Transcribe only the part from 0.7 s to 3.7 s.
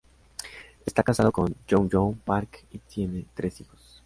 Está casado con Young-Joo Park y tiene tres